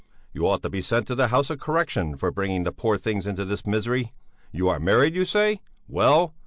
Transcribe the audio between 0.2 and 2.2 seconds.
You ought to be sent to the House of Correction,